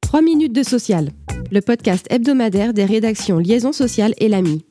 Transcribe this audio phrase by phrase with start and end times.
[0.00, 1.10] 3 minutes de social,
[1.52, 4.64] le podcast hebdomadaire des rédactions Liaison sociale et l'AMI.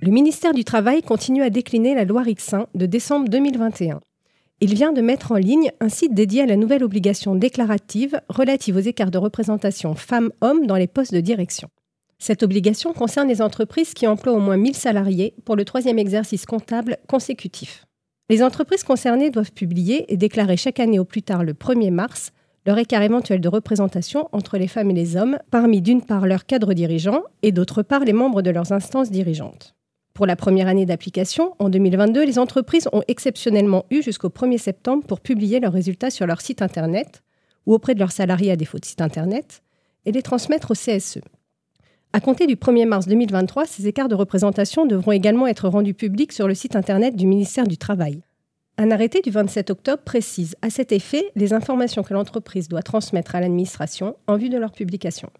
[0.00, 4.00] Le ministère du Travail continue à décliner la loi Rixin de décembre 2021.
[4.60, 8.76] Il vient de mettre en ligne un site dédié à la nouvelle obligation déclarative relative
[8.76, 11.68] aux écarts de représentation femmes-hommes dans les postes de direction.
[12.20, 16.46] Cette obligation concerne les entreprises qui emploient au moins 1000 salariés pour le troisième exercice
[16.46, 17.84] comptable consécutif.
[18.32, 22.32] Les entreprises concernées doivent publier et déclarer chaque année au plus tard le 1er mars
[22.64, 26.46] leur écart éventuel de représentation entre les femmes et les hommes, parmi d'une part leurs
[26.46, 29.74] cadres dirigeants et d'autre part les membres de leurs instances dirigeantes.
[30.14, 35.04] Pour la première année d'application, en 2022, les entreprises ont exceptionnellement eu jusqu'au 1er septembre
[35.06, 37.22] pour publier leurs résultats sur leur site Internet
[37.66, 39.62] ou auprès de leurs salariés à défaut de site Internet
[40.06, 41.20] et les transmettre au CSE.
[42.14, 46.32] À compter du 1er mars 2023, ces écarts de représentation devront également être rendus publics
[46.32, 48.22] sur le site Internet du ministère du Travail.
[48.82, 53.36] Un arrêté du 27 octobre précise à cet effet les informations que l'entreprise doit transmettre
[53.36, 55.30] à l'administration en vue de leur publication.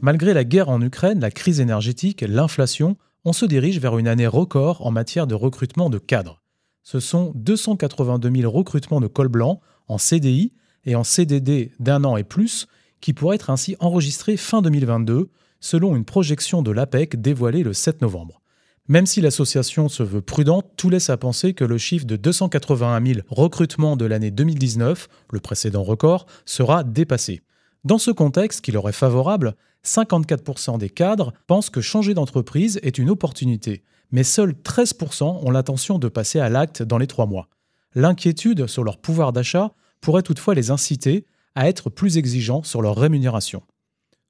[0.00, 4.28] Malgré la guerre en Ukraine, la crise énergétique, l'inflation, on se dirige vers une année
[4.28, 6.40] record en matière de recrutement de cadres.
[6.84, 10.52] Ce sont 282 000 recrutements de col blanc en CDI
[10.84, 12.68] et en CDD d'un an et plus
[13.00, 15.28] qui pourrait être ainsi enregistré fin 2022,
[15.58, 18.43] selon une projection de l'APEC dévoilée le 7 novembre.
[18.86, 23.02] Même si l'association se veut prudente, tout laisse à penser que le chiffre de 281
[23.02, 27.40] 000 recrutements de l'année 2019, le précédent record, sera dépassé.
[27.84, 29.54] Dans ce contexte qui leur est favorable,
[29.86, 35.98] 54% des cadres pensent que changer d'entreprise est une opportunité, mais seuls 13% ont l'intention
[35.98, 37.48] de passer à l'acte dans les trois mois.
[37.94, 41.24] L'inquiétude sur leur pouvoir d'achat pourrait toutefois les inciter
[41.54, 43.62] à être plus exigeants sur leur rémunération.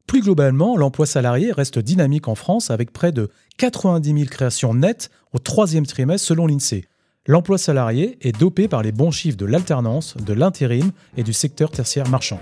[0.06, 5.10] Plus globalement, l'emploi salarié reste dynamique en France avec près de 90 000 créations nettes
[5.32, 6.84] au troisième trimestre selon l'INSEE.
[7.26, 11.70] L'emploi salarié est dopé par les bons chiffres de l'alternance, de l'intérim et du secteur
[11.70, 12.38] tertiaire marchand.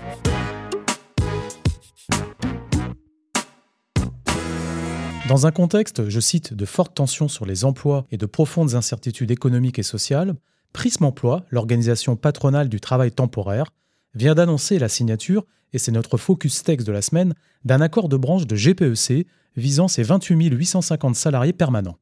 [5.29, 9.31] Dans un contexte, je cite, de fortes tensions sur les emplois et de profondes incertitudes
[9.31, 10.35] économiques et sociales,
[10.73, 13.71] Prisme Emploi, l'organisation patronale du travail temporaire,
[14.15, 17.33] vient d'annoncer la signature, et c'est notre focus texte de la semaine,
[17.65, 21.97] d'un accord de branche de GPEC visant ses 28 850 salariés permanents.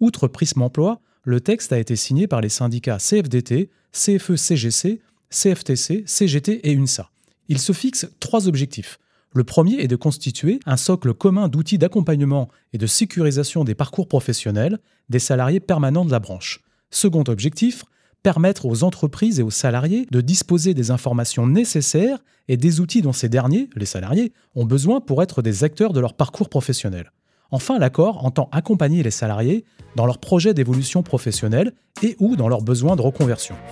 [0.00, 5.00] Outre Prisme Emploi, le texte a été signé par les syndicats CFDT, CFE-CGC,
[5.30, 7.10] CFTC, CGT et UNSA.
[7.48, 8.98] Il se fixe trois objectifs.
[9.34, 14.08] Le premier est de constituer un socle commun d'outils d'accompagnement et de sécurisation des parcours
[14.08, 14.78] professionnels
[15.08, 16.62] des salariés permanents de la branche.
[16.90, 17.84] Second objectif,
[18.26, 23.12] permettre aux entreprises et aux salariés de disposer des informations nécessaires et des outils dont
[23.12, 27.12] ces derniers, les salariés, ont besoin pour être des acteurs de leur parcours professionnel.
[27.52, 29.64] Enfin, l'accord entend accompagner les salariés
[29.94, 31.72] dans leurs projets d'évolution professionnelle
[32.02, 33.54] et ou dans leurs besoins de reconversion.«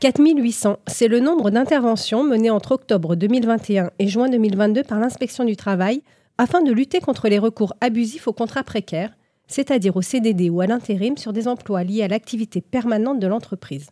[0.00, 5.54] 4800, c'est le nombre d'interventions menées entre octobre 2021 et juin 2022 par l'inspection du
[5.54, 6.02] travail
[6.36, 9.12] afin de lutter contre les recours abusifs aux contrats précaires
[9.50, 13.88] c'est-à-dire au CDD ou à l'intérim sur des emplois liés à l'activité permanente de l'entreprise.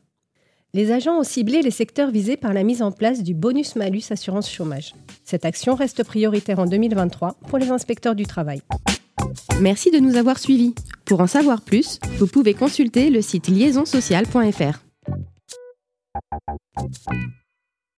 [0.74, 4.50] Les agents ont ciblé les secteurs visés par la mise en place du bonus-malus assurance
[4.50, 4.94] chômage.
[5.24, 8.60] Cette action reste prioritaire en 2023 pour les inspecteurs du travail.
[9.60, 10.74] Merci de nous avoir suivis.
[11.04, 14.84] Pour en savoir plus, vous pouvez consulter le site liaisonsocial.fr.